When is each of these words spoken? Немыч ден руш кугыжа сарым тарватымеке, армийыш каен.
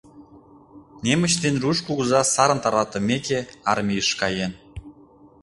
Немыч 1.03 1.33
ден 1.43 1.55
руш 1.63 1.77
кугыжа 1.87 2.21
сарым 2.33 2.59
тарватымеке, 2.63 3.39
армийыш 3.71 4.09
каен. 4.19 4.51